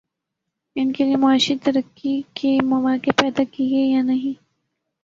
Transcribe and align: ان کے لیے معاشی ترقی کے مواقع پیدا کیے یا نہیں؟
ان 0.75 0.91
کے 0.91 1.03
لیے 1.03 1.15
معاشی 1.15 1.57
ترقی 1.57 2.21
کے 2.33 2.57
مواقع 2.63 3.11
پیدا 3.17 3.43
کیے 3.51 3.85
یا 3.85 4.01
نہیں؟ 4.01 4.33